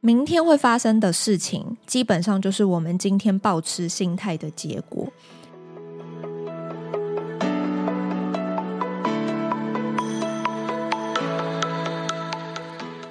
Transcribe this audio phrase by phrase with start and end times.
[0.00, 5.08] 明天会发生的事情，基本上就是我们今天抱持心态的结果。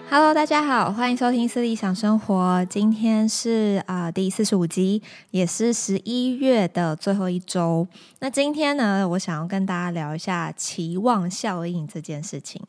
[0.09, 2.61] Hello，大家好，欢迎收听《思理想生活》。
[2.67, 7.85] 今天是啊、第四十五集，也是十一月的最后一周。
[8.19, 12.61] 那今天呢，我想要跟大家聊一下期望效应这件事情。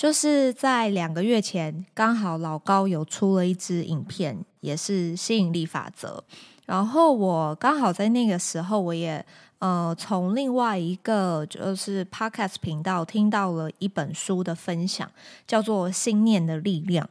[0.00, 6.24] 就是在两个月前，刚好老高有出了一支影片，也是吸引力法则。
[6.64, 9.22] 然后我刚好在那个时候，我也
[9.58, 15.06] 呃从另外一个就是 Podcast 频道听到了一本书的分享，
[15.46, 17.04] 叫做《心念的力量》。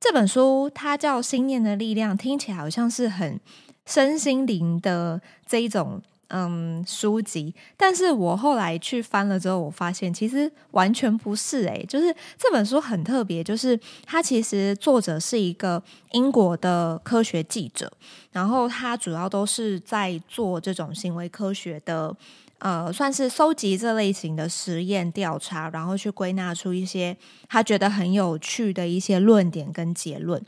[0.00, 3.38] 这本书它叫《心念的力量》，听起来好像是很
[3.84, 6.00] 身心灵的这一种。
[6.32, 17.92] 嗯，书籍，但是我后来去翻了之后，我发现其实完全不是诶，就是这本书很特别，就是它其实作者是一个英国的科学记者，
[18.30, 22.14] 然后他主要都是在做这种行为科学的，
[22.60, 27.16] 呃，算是搜集这类型的实验调查，然后去归纳出一些
[27.48, 30.40] 他觉得很有趣的一些论点跟结论。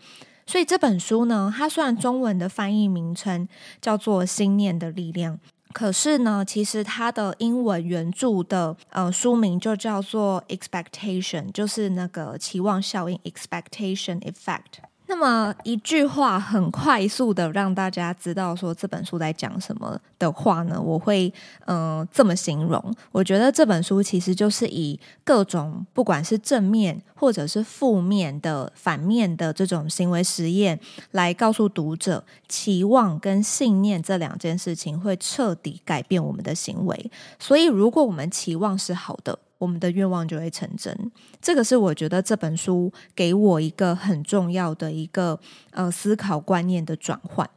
[0.47, 3.48] 所以这本书呢，它虽然中文的翻译名称
[3.81, 5.35] 叫做《心念的力量》。
[5.73, 14.92] 可是呢，其实它的英文原著的呃书名就叫做 Expectation，就是那个期望效应 Expectation Effect。
[15.13, 21.33] 那么一句话很快速的让大家知道说这本书在讲什么的话呢，我会
[21.67, 22.83] 嗯、这么形容。
[23.13, 37.11] 我觉得这本书其实就是以各种不管是正面或者是负面的反面的这种行为实验，来告诉读者，期望跟信念这两件事情会彻底改变我们的行为。
[37.39, 40.93] 所以如果我们期望是好的，我们的愿望就会成真，
[41.41, 45.39] 这个是我觉得这本书给我一个很重要的一个
[45.71, 47.49] 呃思考观念的转换。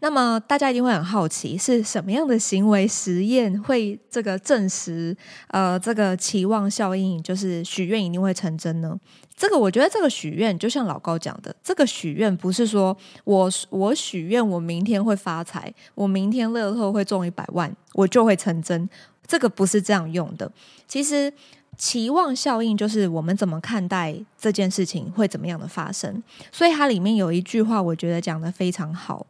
[0.00, 8.98] 那么大家一定会很好奇，是什么样的行为实验会这个证实呃这个期望效应，就是许愿一定会成真呢？
[9.36, 18.88] 这个我觉得这个许愿就像老高讲的，这个许愿不是说我我许愿我明天会发财，我明天乐透会中一百万，我就会成真。
[19.26, 20.50] 这个不是这样用的。
[20.86, 21.32] 其实，
[21.76, 26.22] 期望效应就是我们怎么看待这件事情会怎么样的发生。
[26.52, 29.26] 所以它里面有一句话，我觉得讲得非常好：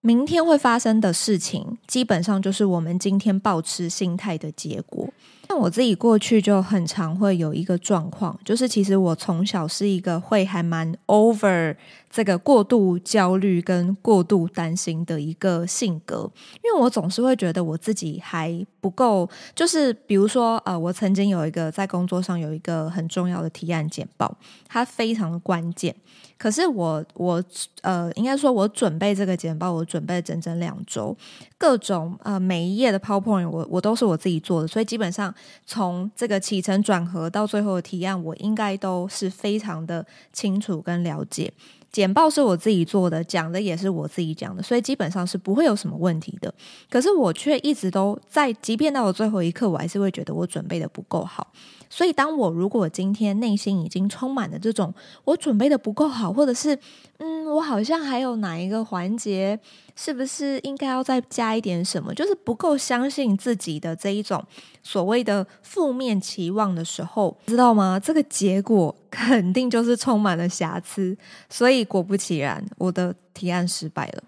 [0.00, 5.08] 明天会发生的事情，基本上就是我们今天抱持心态的结果。
[5.50, 11.74] 那我自己过去就很常会有一个状况，就是其实我从小是一个会还蛮 over
[12.08, 16.30] 这个过度焦虑跟过度担心的一个性格，
[16.62, 24.32] 因为我总是会觉得我自己还不够，就是比如说呃，我曾经有一个在工作上有一个很重要的提案简报，
[24.68, 25.92] 它非常的关键。
[26.38, 27.44] 可是我我
[27.82, 31.14] 呃，应该说，我准备这个简报，我准备了整整两周，
[31.58, 35.34] 各种呃每一页的 PowerPoint，我我都是我自己做的，所以基本上
[35.66, 41.52] 从这个起承转合到最后的提案，我应该都是非常的清楚跟了解。
[41.92, 46.54] 简报是我自己做的，讲的也是我自己讲的，所以基本上是不会有什么问题的。
[46.88, 51.52] 可是我却一直都在，即便到了最后一刻，我还是会觉得我准备的不够好。
[51.92, 56.78] 所以，当我如果今天内心已经充满了这种我准备的不够好，或者是
[57.18, 59.58] 嗯，我好像还有哪一个环节
[59.96, 64.40] 是不是应该要再加一点什么，就是不够相信自己的这一种
[64.82, 68.00] 所谓的负面期望的时候，知道吗？
[68.00, 71.16] 这个结果肯定就是充满了瑕疵。
[71.48, 74.22] 所以，果不其然，我的提案失败了。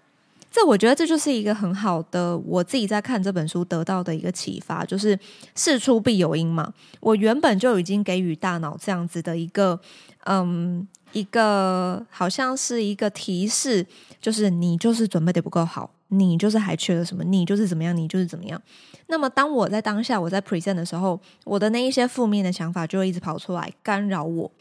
[0.51, 5.17] 这我觉得这就是一个很好的，我自己在看这本书得到的一个启发，就是
[5.55, 6.71] 事出必有因嘛。
[6.99, 9.79] 我原本就已经给予大脑这样子的一个，
[10.25, 13.83] 嗯，一个好像是一个提示，
[14.21, 18.61] 就是你就是准备的不够好，你就是还缺了什么，你就是怎么样，你就是怎么样。
[19.07, 24.51] 那么当我在当下我在 present 的时候，我的那一些负面的想法就会一直跑出来干扰我，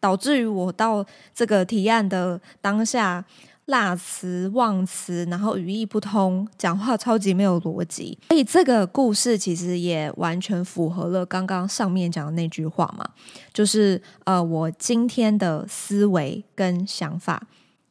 [0.00, 1.04] 导致于我到
[1.34, 3.24] 这个提案的当下。
[3.70, 8.18] 落词忘词，然后语义不通，讲话超级没有逻辑。
[8.28, 13.06] 所以这个故事其实也完全符合了刚刚上面讲的那句话嘛，
[13.52, 17.46] 就是呃，我今天的思维跟想法，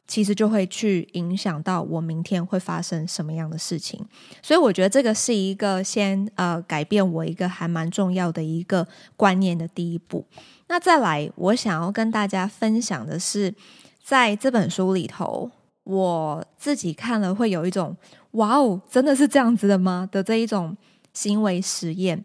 [0.08, 4.04] 其实就会去影响到我明天会发生什么样的事情。
[4.42, 10.24] 所以我觉得这个是一个先呃改变我一个还蛮重要的一个观念的第一步。
[10.66, 13.54] 那再来，我想要跟大家分享的是，
[14.02, 15.52] 在这本书里头。
[15.84, 17.96] 我自己看了会有一种
[18.32, 20.76] “哇哦，真的是这样子的吗”的这一种
[21.14, 22.22] 行为实验。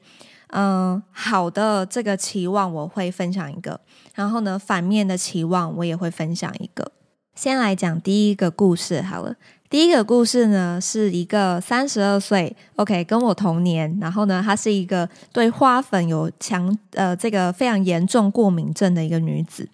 [0.48, 3.80] 嗯，好的，这个期望我会分享一个，
[4.16, 6.92] 然后呢，反面的期望我也会分享一个。
[7.36, 9.36] 先来讲第一个故事好了。
[9.70, 19.68] 第一个故事呢，是一个三十二岁，OK，跟我同年，然后呢，她是一个对花粉有强呃这个非常严重过敏症的一个女子。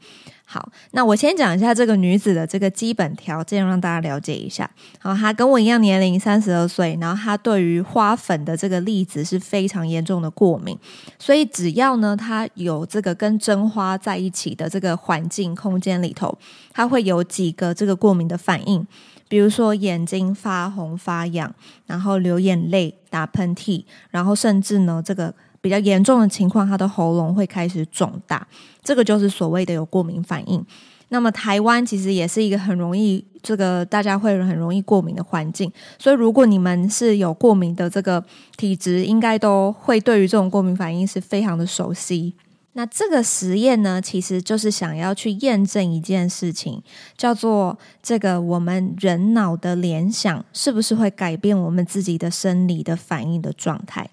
[0.51, 4.67] 好，那我先讲一下这个女子的这个基本条件，让大家了解一下。
[4.97, 10.75] 好，她跟我一样年龄，三十二岁，然后她对于花粉的这个粒子是非常严重的过敏，
[11.19, 16.35] 所以只要呢，她有这个跟真花在一起的这个环境空间里头，
[16.73, 18.87] 她会有几个这个过敏的反应。
[19.27, 21.53] 比如说眼睛发红发痒，
[21.85, 25.31] 然后流眼泪、打喷嚏，然后甚至呢，这个
[25.61, 28.47] 比较严重的情况，他的喉咙会开始肿大，
[28.83, 30.65] 这个就是所谓的有过敏反应。
[31.11, 38.23] 那么台湾其实也是一个很容易这个大家会很容易过敏的环境，所以如果你们是有过敏的这个
[38.57, 42.35] 体质，应该都会对于这种过敏反应是非常的熟悉。
[42.73, 46.81] 那这个实验呢，其实就是想要去验证一件事情，
[47.17, 54.07] 叫做这个我们人脑的联想是不是会改变我们自己的生理的反应的状态。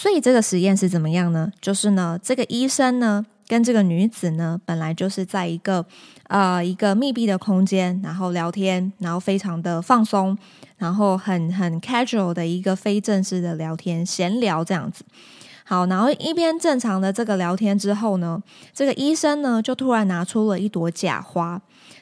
[0.00, 1.50] 所以这个实验是怎么样呢？
[1.60, 5.84] 就是呢，这个医生呢跟这个女子呢本来就是在一个
[6.28, 10.38] 呃一个密闭的空间，然后聊天，然后非常的放松，
[10.76, 15.04] 然后很很 casual 的一个非正式的聊天闲聊这样子。
[15.64, 18.40] 好，然后一边正常的这个聊天之后呢，
[18.72, 21.60] 这个医生呢就突然拿出了一朵假花。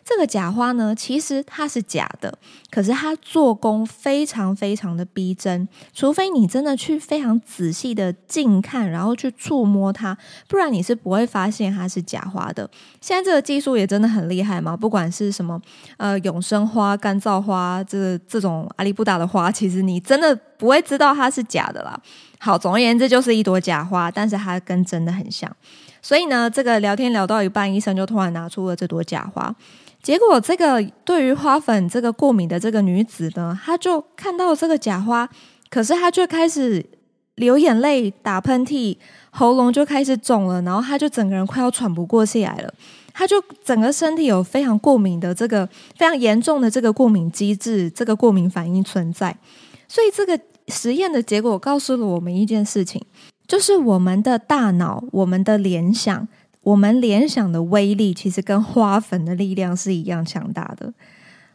[0.08, 2.38] 这个假花呢，其实它是假的，
[2.70, 10.16] 可是它做工非常非常的逼真，除非你真的去非常仔细的近看，然后去触摸它，
[10.46, 12.70] 不然你是不会发现它是假花的。
[13.00, 15.60] 现在这个技术也真的很厉害嘛，不管是什么
[15.96, 22.00] 呃永生花、干燥花，这这种阿里不达的花，其实你真的不会知道它是假的啦。
[22.38, 25.50] 好，总而言之就是一朵假花，但是它跟真的很像。
[26.00, 29.52] 所以呢，这个聊天聊到一半，医生就突然拿出了这朵假花。
[30.06, 35.28] 结果，这个对于花粉这个过敏的这个女子呢，她就看到这个假花，
[35.68, 36.86] 可是她就开始
[37.34, 38.96] 流眼泪、打喷嚏，
[39.30, 42.72] 喉咙就开始肿了，然后她就整个人快要喘不过气来了。
[43.12, 45.66] 她就整个身体有非常过敏的这个
[45.96, 49.36] 非常严重的这个过敏机制，这个过敏反应存在。
[49.88, 50.38] 所以，这个
[50.68, 53.02] 实验的结果告诉了我们一件事情，
[53.48, 56.28] 就是我们的大脑，我们的联想。
[56.66, 60.92] 我们联想的威力其实跟花粉的力量是一样强大的。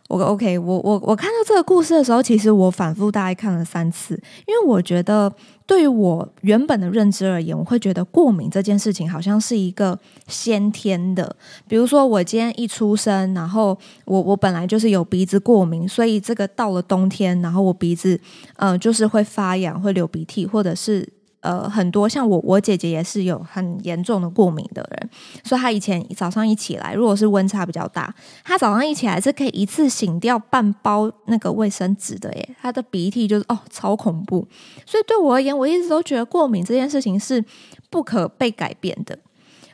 [0.07, 4.13] 我 OK，我我我看到这个故事的时候，其实我反复大概看了三次，
[4.47, 5.29] 因为我觉得
[5.65, 11.35] 对于我原本的认知而言，我会觉得过敏这件事情好像是一个先天的。
[11.67, 18.17] 比如说我今天一出生，然后我我本来就是有鼻子过敏，所以这个到了冬天，然后我鼻子
[18.55, 21.05] 嗯、就是会发痒，会流鼻涕，或者是。
[21.41, 25.09] 呃，很多像我，我姐姐也是有很严重的过敏的人，
[25.43, 34.47] 所以她以前早上一起来，如果是温差比较大，她早上一起来是可以一次擤掉半包那个卫生纸的耶，她的鼻涕就是哦超恐怖，
[34.85, 37.43] 所以对我而言，我一直都觉得过敏这件事情是
[37.89, 39.17] 不可被改变的。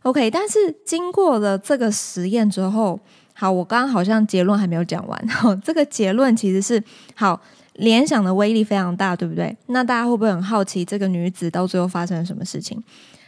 [0.03, 2.97] OK，但是经过了这个实验之后，
[3.33, 5.27] 好，我刚刚好像结论还没有讲完，
[5.61, 6.81] 这个结论其实是
[7.13, 7.41] 好。
[7.77, 9.55] 联想的威力非常大，对不对？
[9.67, 12.81] 那大家会不会很好奇，这个女子到最后发生了什么事情？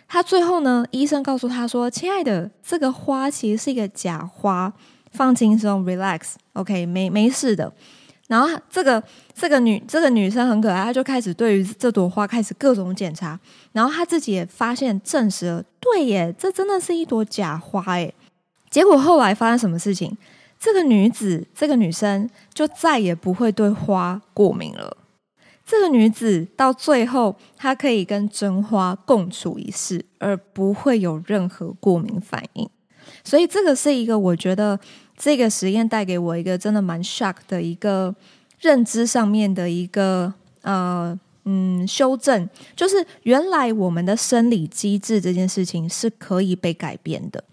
[0.07, 0.83] 她最后呢？
[0.91, 4.73] 医生告诉她说：“亲爱的，这个花其实是一个假花，
[5.11, 7.71] 放轻松，relax，OK，没没事的。”
[8.27, 9.01] 然后这个
[9.33, 13.39] 这个女这个女生很可爱，她就开始对于这朵花开始各种检查，
[13.71, 18.13] 然后她自己也发现证实了，对耶，这真的是一朵假花耶。
[18.69, 20.17] 结果后来发生什么事情？
[20.59, 24.97] 这个女子，这个女生就再也不会对花过敏了。
[25.65, 32.69] 这个女子到最后，她可以跟真花共处一室，而不会有任何过敏反应。
[33.23, 34.77] 所以，这个是一个我觉得
[35.15, 38.13] 这个实验带给我一个真的蛮 shock 的一个
[38.59, 47.43] 认知上面的一个呃嗯修正，就是原来我们的生理机制这件事情是可以被改变的。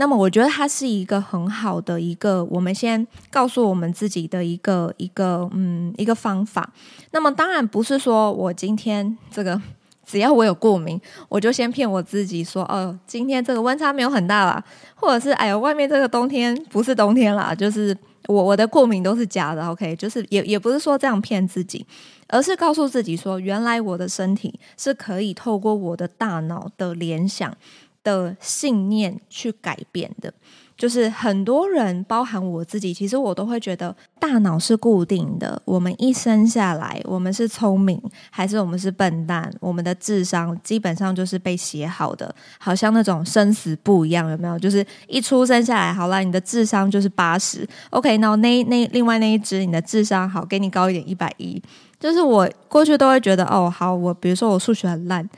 [0.00, 6.72] 那么我觉得它是一个很好的一个，我们先告诉我们自己的一个一个嗯一个方法。
[7.10, 9.60] 那么当然不是说我今天这个
[10.06, 14.64] 只要我有过敏，我就先骗我自己说哦，今天这个温差没有很大啦，
[14.94, 17.94] 或者是哎呦外面这个冬天不是冬天啦，就是
[18.26, 19.68] 我我的过敏都是假的。
[19.68, 21.84] OK，就是也也不是说这样骗自己，
[22.28, 27.54] 而是告诉自己说，原来我的身体是可以透过我的大脑的联想。
[28.02, 30.32] 的信念去改变的，
[30.76, 35.60] 就是很多人，包含我自己，其实我都会觉得大脑是固定的。
[35.66, 39.52] 我们一生下来，我们是聪明还是我们是笨蛋？
[39.60, 44.58] 我们的智商基本上就是被写好的，好像那种生死簿一样，有没有？
[44.58, 47.68] 就是一出生下来，好啦，你的智商就是八十。
[47.90, 51.62] OK，那那那另外那一只，你的智商好，给你高一点，一百一。
[51.98, 55.28] 就是我过去都会觉得，哦，好，我比如说我数学很烂，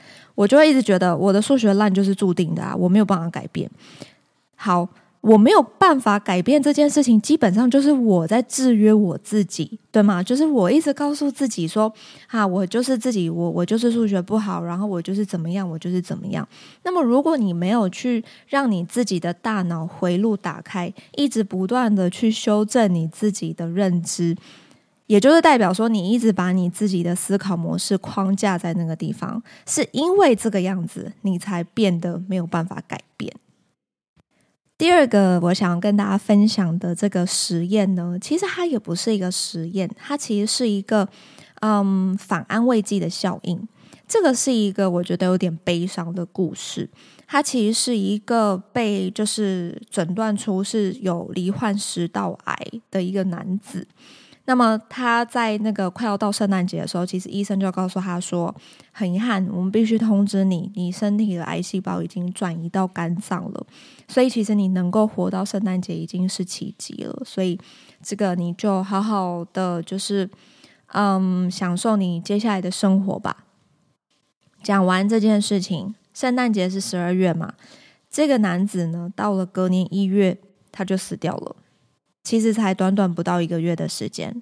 [0.43, 3.71] 我就会一直觉得我的数学烂就是注定的啊，我没有办法改变。
[4.57, 4.89] 好。
[5.23, 10.21] 我没有办法改变这件事情，基本上就是我在制约我自己，对吗？
[10.21, 11.95] 就是我一直告诉自己说，
[12.27, 16.45] 哈，我就是自己，我我就是数学不好，然后我就是怎么样，我就是怎么样。
[16.83, 24.37] 那么，如果你没有去让你自己的大脑回路打开，一直不断的去修正你自己的认知，
[25.13, 33.31] 也就是代表说，你一直把你自己的思考模式框架在那个地方，是因为这个样子，你才变得没有办法改变。
[34.79, 41.07] 第二个我想跟大家分享的这个实验呢，其实它也不是一个实验，它其实是一个
[41.61, 43.69] 嗯反安慰剂的效应。
[44.09, 46.89] 这个是一个我觉得有点悲伤的故事。
[47.27, 52.57] 它其实是一个被就是诊断出是有罹患食道癌
[52.91, 53.87] 的一个男子。
[54.45, 58.53] 那么他在那个快要到圣诞节的时候，其实医生就告诉他说
[58.91, 63.67] ：“很遗憾，我们必须通知你，你身体的癌细胞已经转移到肝脏了。
[64.09, 67.23] 所以其实你能够活到圣诞节已经是奇迹了。
[67.25, 67.57] 所以
[68.03, 70.29] 这个你就好好的就是
[70.93, 73.45] 嗯，享受你接下来的生活吧。”
[74.63, 77.55] 讲完这件事情，圣诞节是十二月嘛？
[78.11, 80.37] 这个男子呢，到了隔年一月，
[80.73, 81.57] 他就死掉了。
[82.23, 84.41] 其实才短短不到一个月的时间，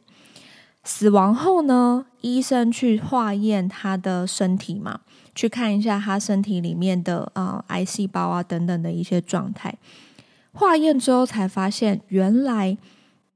[0.85, 5.01] 死亡后呢，医生去化验他的身体嘛，
[5.35, 9.77] 去看一下他身体里面的啊、癌细胞啊等等的一些状态。
[10.53, 12.77] 化验之后才发现，原来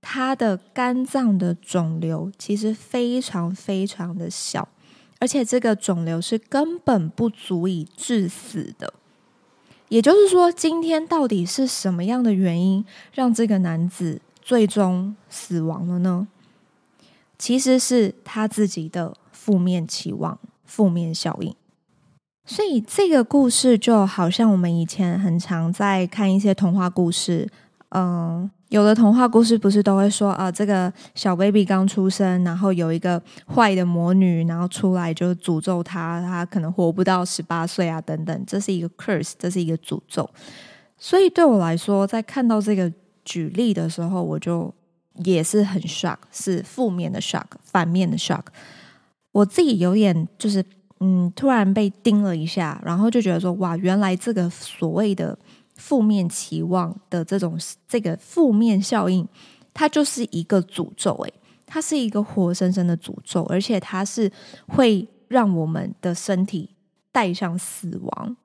[0.03, 4.69] 他的肝脏的肿瘤其实非常非常的小，
[5.21, 8.93] 而且这个肿瘤是根本不足以致死的。
[9.89, 16.29] 也就是说，今天到底是什么样的原因让这个男子最终死亡了呢？
[17.39, 21.55] 其实是他自己的负面期望、负面效应。
[22.45, 27.49] 所以这个故事就好像我们以前很常在看一些童话故事，
[27.89, 33.21] 嗯，有的童话故事不是都会说啊，这个小 baby 刚出生，然后有一个
[33.53, 40.29] 坏的魔女，然后出来就诅咒他，他可能活不到十八岁啊，等等，这是一个 curse，这是一个诅咒。
[40.99, 42.93] 所以对我来说，在看到这个。
[43.25, 44.73] 举例的时候，我就
[45.25, 48.45] 也是很 shock，是负面的 shock，反面的 shock。
[49.33, 50.65] 我自己有点就是，
[51.01, 55.37] 嗯，突然被叮了一下，然后就觉得说，哇，原来这个所谓的
[55.75, 59.27] 负面期望的这种这个负面效应，
[59.73, 61.35] 它就是一个诅咒，诶，
[61.67, 64.31] 它是一个活生生的诅咒，而且它是
[64.69, 66.71] 会让我们的身体
[67.11, 68.37] 带上死亡。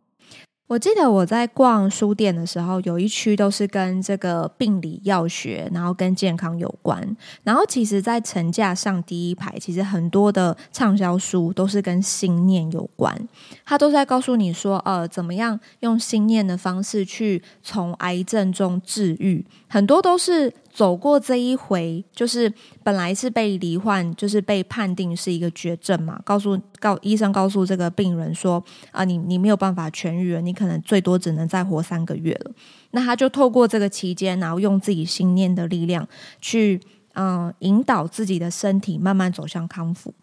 [0.69, 7.17] 我记得我在逛书店的时候，有一区都是跟这个病理药学，然后跟健康有关。
[7.41, 13.19] 然后其实，在成架上第一排，其实很多的畅销书都是跟心念有关。
[13.65, 19.43] 它都在告诉你说，呃，怎么样用心念的方式去从癌症中治愈。
[19.69, 20.53] 很多都是。
[20.71, 22.49] 走过这一回，就是
[22.83, 26.17] 本来是被罹患，就是被判定是一个绝症嘛。
[26.23, 32.51] 告诉告医生告诉这个病人说啊，你你没有办法痊愈了，你可能最多只能再活三个月了。
[32.91, 36.07] 那他就透过这个期间，然后用自己心念的力量
[36.39, 36.79] 去
[37.15, 40.13] 嗯、引导自己的身体慢慢走向康复。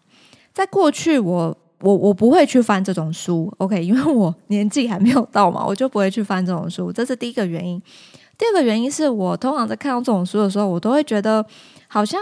[0.53, 7.81] 在过去我，我我不会去翻这种书，OK，因为我 年纪还没有到嘛，我就不会去翻这种书，这是第一个原因。
[8.37, 11.45] 第二个原因是我通常在看到这种书的时候，我都会觉得
[11.87, 12.19] 好像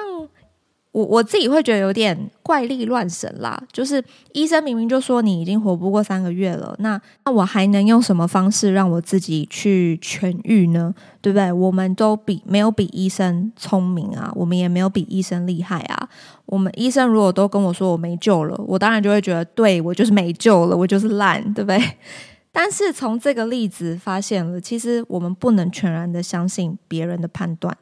[0.96, 3.62] 我我自己会觉得有点怪力乱神啦。
[3.74, 10.96] 就是医生明明就说你已经活不过三个月了，那那我还能用什么方式让我自己去痊愈呢？
[11.22, 11.52] 对不对？
[11.52, 16.08] 我们都比没有比医生聪明啊，我们也没有比医生厉害啊。
[16.46, 21.84] 我们医生如果都跟我说我没救了，我当然就会觉得对，我就是没救了，我就是烂，对不对？
[22.54, 27.76] 但是从这个例子发现了，其实我们不能全然的相信别人的判断，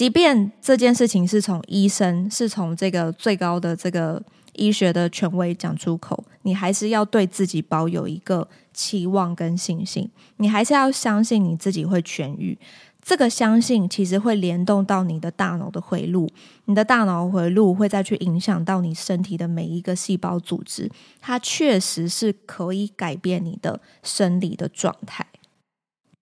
[0.00, 4.22] 即便这件事情是从医生，是从这个最高的这个
[4.54, 12.56] 医学的权威讲出口，你还是要对自己保有一个期望跟信心，你还是要相信你自己会痊愈。
[13.02, 16.26] 这个相信其实会联动到你的大脑的回路，
[16.64, 20.90] 你的大脑回路会再去影响到你身体的每一个细胞组织，
[21.20, 25.26] 它确实是可以改变你的生理的状态。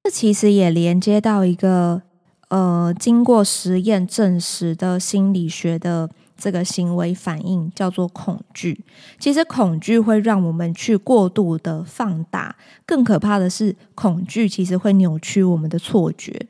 [0.02, 2.02] 这其实也连接到一个
[2.48, 8.84] 呃，经过实验证实的心理学的这个行为反应，叫做恐惧。
[9.18, 16.46] 其实恐惧会让我们去过度的放大，更可怕的是，恐惧其实会扭曲我们的错觉。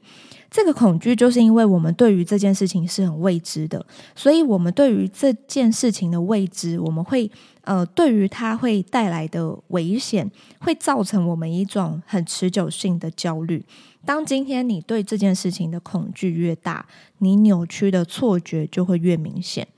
[0.51, 3.85] 这个恐惧就是因为我们对于这件事情是很未知的，
[4.17, 7.31] 所以我们对于这件事情的未知，我们会
[7.63, 13.63] 呃，对于它会带来的危险，会造成我们一种很持久性的焦虑。
[14.07, 16.87] 当今天你对这件事情的恐惧越大，
[17.19, 19.69] 你扭曲的错觉就会越明显。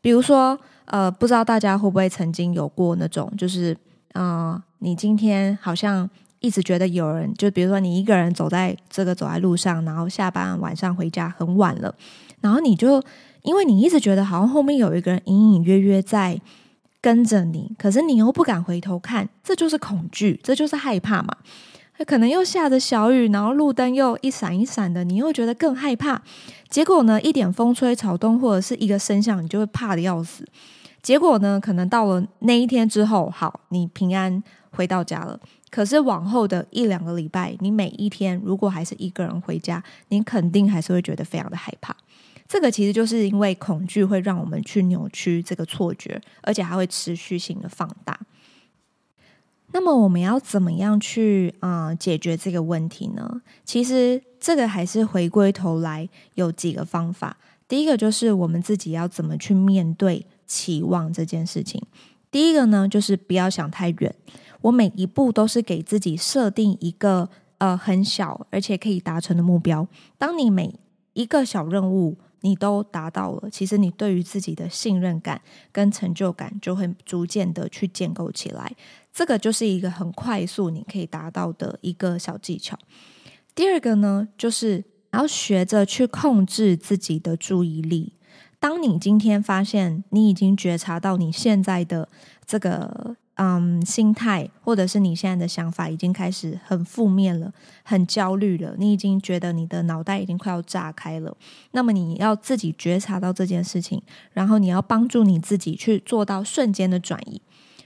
[0.00, 3.76] 比如说，呃，不知道大家会不会曾经有过那种，就是
[4.14, 6.08] 呃，你今天好像。
[6.44, 11.94] 一直觉得有人，就比如说你一个人走在这个走在路上，然后下班晚上回家很晚了，
[12.42, 13.02] 然后你就
[13.42, 16.38] 因为你一直觉得好像后面有一个人隐隐约约在
[17.00, 21.34] 跟着你，可是你又不敢回头看，这就是恐惧，这就是害怕嘛。
[22.06, 26.20] 可能又下着小雨，然后路灯又一闪一闪的，你又觉得更害怕。
[26.68, 30.44] 结果呢，一点风吹草动或者是一个声响，你就会怕得要死。
[31.00, 34.42] 结果呢，可能到了那一天之后，好，你平安
[34.74, 35.38] 回到家了。
[35.70, 41.96] 可是往后的一两个礼拜，你每一天如果还是一个人回家，你肯定还是会觉得非常的害怕。
[42.46, 48.18] 这个其实就是因为恐惧会让我们去扭曲这个错觉，而且还会持续性的放大。
[49.72, 53.42] 那么我们要怎么样去啊、解决这个问题呢？
[53.64, 57.36] 其实这个还是回归头来有几个方法。
[57.66, 61.82] 第一个就是我们自己要怎么去面对期望这件事情。
[62.30, 64.14] 第一个呢，就是不要想太远。
[64.64, 67.28] 我每一步都是给自己设定一个
[67.58, 69.86] 呃很小而且可以达成的目标。
[70.16, 70.74] 当你每
[71.12, 75.38] 一个小任务你都达到了，其实你对于自己的信任感
[75.70, 78.74] 跟成就感就会逐渐的去建构起来。
[79.12, 82.78] 这个就是一个很快速你可以达到的一个小技巧。
[83.54, 88.14] 第二个呢，就是要学着去控制自己的注意力。
[88.58, 92.08] 当你今天发现你已经觉察到你现在的
[92.46, 93.16] 这个。
[93.36, 98.74] 嗯，心态或者是你现在的想法已经开始很负面了，很焦虑了。
[98.78, 101.36] 你已经觉得你的脑袋已经快要炸开了。
[101.72, 104.00] 那么你要自己觉察到这件事情，
[104.32, 107.42] 然后你要帮助你自己去做到瞬间的转移。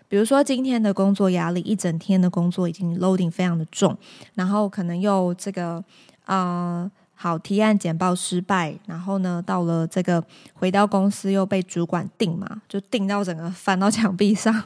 [0.06, 3.96] 比如说今天的工作压力，一整天的工作已经 loading 非常的重，
[4.34, 5.82] 然后可能又这个
[6.26, 14.64] 啊、好提案简报失败，然后呢到了这个回到公司又被主管定嘛，就定到整个 翻到墙壁上。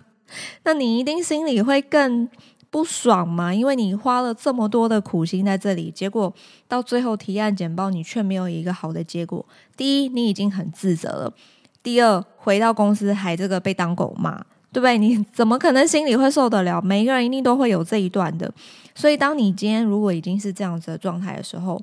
[0.64, 2.28] 那你一定心里会更
[2.70, 3.52] 不爽嘛？
[3.52, 6.32] 因为你花了这么多的苦心在这里，结果
[6.66, 9.44] 到最后提案简报，你却没有一个好的结果。
[9.76, 11.30] 第一，你已经很自责了；
[11.82, 14.36] 第二，回到公司还这个被当狗骂，
[14.72, 14.96] 对不对？
[14.96, 16.80] 你怎么可能心里会受得了？
[16.80, 18.50] 每一个人一定都会有这一段的。
[18.94, 21.78] 所以，当你今天如果已经是这样子的状态的时候，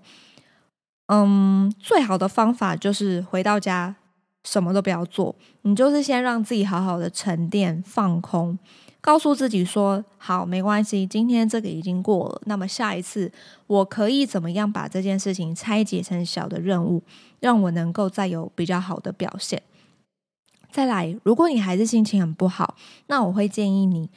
[1.06, 3.96] 嗯，最好的方法就是回到家。
[4.44, 8.58] 什么都不要做，你就是先让自己好好的沉淀、放空，
[9.02, 12.42] 告诉自己说：“好，没关系，今天这个已经过了。
[12.46, 13.32] 那么下一次，
[13.68, 17.04] 我可以怎么样把这件事情拆解成小的任务，
[17.40, 19.62] 让我能够再有比较好的表现。”
[20.72, 22.76] 再来，如果你还是心情很不好，
[23.08, 24.10] 那我会建议你，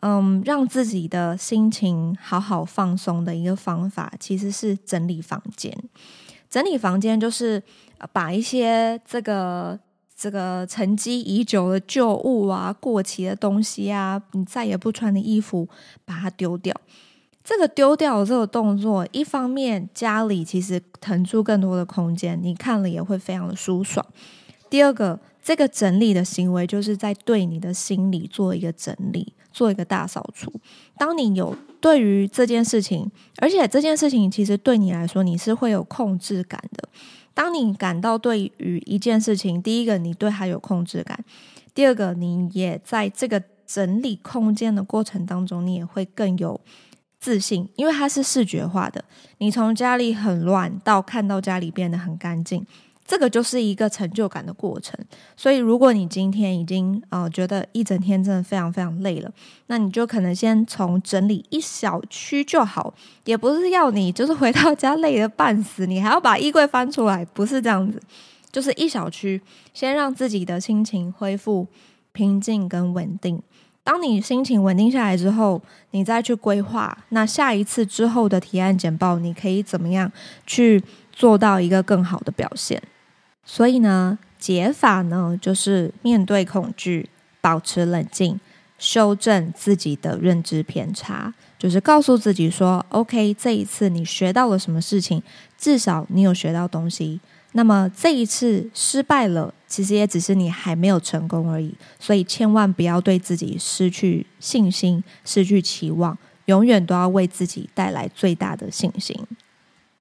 [0.00, 5.72] 嗯，让自己的心情好好放松的一个方法，其实是整理房间。
[6.50, 7.62] 整理房间就是。
[8.14, 9.78] 把一些这个
[10.16, 15.68] 这个沉积已久的旧物啊、过期的东西啊、你再也不穿的衣服，
[16.06, 16.74] 把它丢掉。
[17.44, 24.02] 这个丢掉的这个动作，一方面家里其实腾出更多的空间，你看了也会非常的舒爽。
[24.70, 30.52] 第二个，这个整理的行为就是在对你的心里做一个整理，做一个大扫除。
[30.96, 36.88] 当你有对于这件事情，而且这件事情其实对你来说，你是会有控制感的。
[37.32, 41.24] 当你感到对于一件事情，第一个你对它有控制感，
[41.74, 46.60] 第二个你也在这个整理空间的过程当中，你也会更有
[47.18, 49.02] 自信，因为它是视觉化的。
[49.38, 52.66] 你从家里很乱到看到家里变得很干净。
[53.10, 54.96] 这个就是一个成就感的过程，
[55.36, 59.28] 所以如果你今天已经呃觉得一整天真的非常非常累了，
[59.66, 62.94] 那你就可能先从整理一小区就好，
[63.24, 68.00] 也不是要你就是回到家累得半死，你还要把衣柜翻出来，不是这样子，
[68.52, 69.42] 就是一小区，
[69.74, 71.66] 先让自己的心情恢复
[72.12, 73.42] 平静跟稳定。
[73.82, 80.12] 当你心情稳定下来之后，你再去规划，那下一次之后的提案简报，你可以怎么样
[80.46, 80.80] 去
[81.12, 82.80] 做到一个更好的表现？
[83.44, 87.08] 所以呢，解法呢，就是面对恐惧，
[87.40, 88.38] 保持冷静，
[88.78, 95.22] 修正自己的认知偏差，就是告诉自己说：“OK，这一次你学到了什么事情？
[95.58, 97.20] 至少你有学到东西。
[97.52, 101.74] 那么这一次失败了，其实也只是你还没有成功而已。
[101.98, 109.18] 所以千万不要对自己失去信心、失去期望，永远都要为自己带来最大的信心。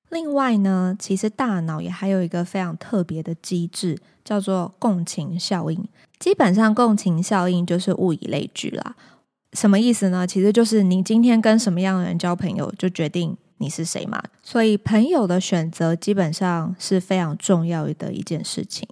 [0.09, 5.87] 另外呢，其实大脑也还有一个非常特别的机制，叫做共情效应。
[6.19, 8.95] 基本上，共情效应就是物以类聚啦。
[9.53, 10.27] 什么意思呢？
[10.27, 14.21] 其实就是你今天跟什么样的人交朋友，就决定你是谁嘛。
[14.43, 18.87] 所以，朋友的选择基本上是非常重要的一件事情。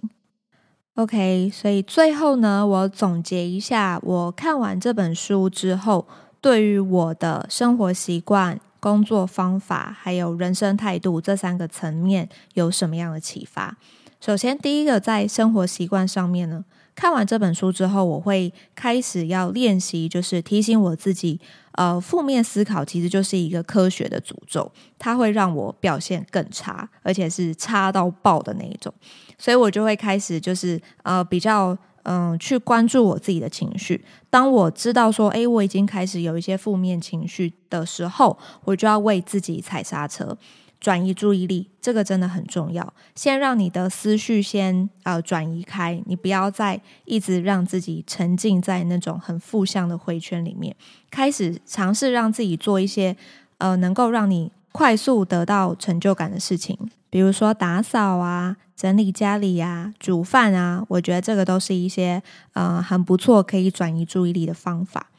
[0.94, 6.08] OK，所以最后呢，我总结一下，我看完这本书之后，
[6.40, 13.76] 对于我的生活习惯、工作方法还有人生态度这三个层面有什么样的启发？
[14.20, 16.64] 首先，第一个在生活习惯上面呢。
[16.94, 21.38] 看完这本书之后，我会开始要练习，就是提醒我自己，
[21.72, 28.92] 呃，负面思考其实就是一个科学的诅咒，它会让我表现更差，而且是差到爆的那一种。
[29.38, 31.78] 所以我就会开始，就是呃，比较
[32.10, 34.02] 嗯、去关注我自己的情绪。
[34.30, 40.38] 当我知道说，诶，我已经开始有一些负面情绪的时候，我就要为自己踩刹车。
[40.80, 42.94] 转移注意力，这个真的很重要。
[43.16, 50.74] 先让你的思绪先呃转移开，你不要再一直让自己沉浸在那种很负向的回圈里面。
[51.10, 53.16] 开始尝试让自己做一些
[53.58, 56.78] 呃能够让你快速得到成就感的事情，
[57.10, 60.84] 比如说打扫啊、整理家里啊、煮饭啊。
[60.88, 65.10] 我觉得这个都是一些呃很不错可以转移注意力的方法。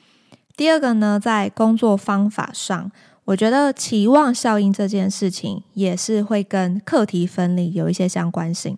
[0.55, 2.91] 第二个呢，在工作方法上。
[3.25, 8.75] 我觉得期望效应这件事情也是会跟课题分离有一些相关性。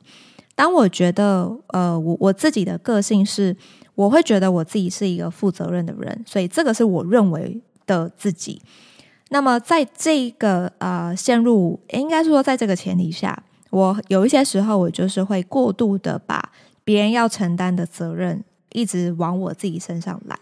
[0.56, 3.56] 当我觉得，呃，我我自己的个性是，
[3.96, 8.62] 我会觉得我自己是一个负责任的人，所以这个是我认为的自己。
[9.34, 16.52] 那么在这个呃陷入，应该是说在这个前提下，我有一些时候我就是会过度的把
[16.84, 20.38] 别人要承担的责任一直往我自己身上揽。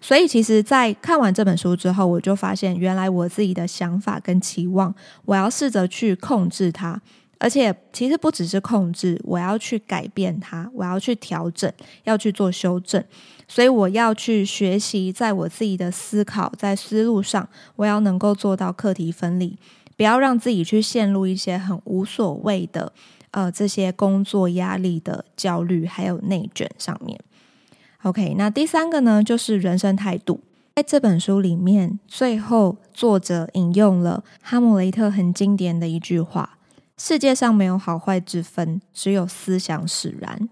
[0.00, 4.92] 所以，其实，在看完这本书之后，我就发现，原来我自己的想法跟期望，
[5.24, 7.00] 我要试着去控制它，
[7.38, 13.02] 而且，其实不只是控制，我要去改变它，我要去调整，要去做修正。
[13.46, 19.56] 所以，我要去学习，在我自己的思考，在思路上，我要能够做到课题分离，
[19.96, 22.92] 不要让自己去陷入一些很无所谓的，
[23.30, 27.18] 呃，这些工作压力的焦虑，还有内卷上面。
[28.02, 30.40] OK，那第三个呢，就是人生态度。
[30.76, 36.58] 在这本书里面，最后作者引用了哈姆雷特很经典的一句话
[36.98, 40.48] ：“世界上没有好坏之分，只有思想使然。”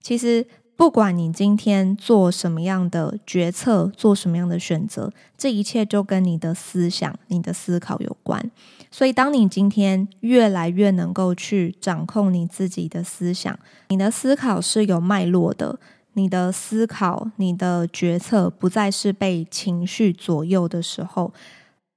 [0.00, 0.46] 其实，
[0.76, 8.50] 不管你今天做什么样的决策，做什么样的选择，这一切就跟你的思想、你的思考有关。
[8.90, 13.58] 所以，当你今天越来越能够去掌控你自己的思想，
[13.88, 15.78] 你的思考是有脉络的。
[16.16, 21.32] 你的思考、你的决策不再是被情绪左右的时候，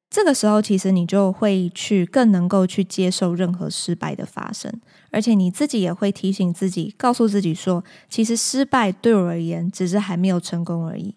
[0.10, 4.72] 这个时候其实你就会去更能够去接受任何失败的发生，
[5.12, 11.14] 而且你自己也会提醒自己，告诉自己说，其实失败对我而言只是还没有成功而已。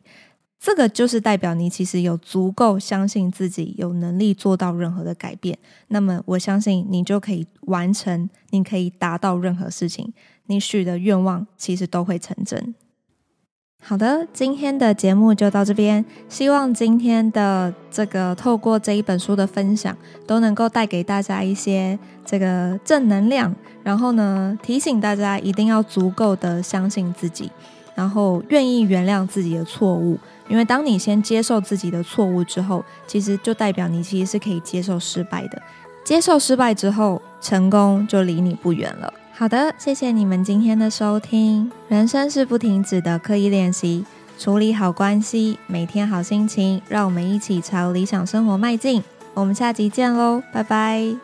[0.59, 5.59] 这个就是代表你其实有足够相信自己有能力做到任何的改变。
[5.89, 10.13] 那么我相信你就可以完成，你可以达到任何事情，
[10.47, 12.75] 你许的愿望其实都会成真。
[13.83, 16.05] 好的，今天的节目就到这边。
[16.29, 23.53] 希望今天的这个透过这一本书的分享，都能够带给大家一些这个正能量。
[23.83, 27.51] 然后呢，提醒大家一定要足够的相信自己，
[27.97, 30.17] 然后愿意原谅自己的错误。
[30.47, 35.61] 因为当你先接受自己的错误之后，其实就代表你其实是可以接受失败的。
[36.05, 39.13] 接受失败之后，成功就离你不远了。
[39.41, 41.73] 好的，谢谢你们今天的收听。
[41.89, 44.05] 人生是不停止的刻意练习，
[44.39, 49.03] 处理好关系，每天好心情，让我们一起朝理想生活迈进。
[49.33, 51.17] 我们下集见喽，拜拜。